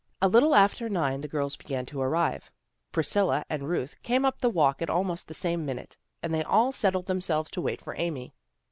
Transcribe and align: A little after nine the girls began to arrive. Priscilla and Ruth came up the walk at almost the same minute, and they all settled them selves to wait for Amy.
A 0.19 0.27
little 0.27 0.55
after 0.55 0.89
nine 0.89 1.21
the 1.21 1.27
girls 1.27 1.55
began 1.55 1.85
to 1.85 2.01
arrive. 2.01 2.49
Priscilla 2.91 3.45
and 3.51 3.69
Ruth 3.69 3.95
came 4.01 4.25
up 4.25 4.39
the 4.39 4.49
walk 4.49 4.81
at 4.81 4.89
almost 4.89 5.27
the 5.27 5.35
same 5.35 5.63
minute, 5.63 5.95
and 6.23 6.33
they 6.33 6.43
all 6.43 6.71
settled 6.71 7.05
them 7.05 7.21
selves 7.21 7.51
to 7.51 7.61
wait 7.61 7.83
for 7.83 7.93
Amy. 7.95 8.33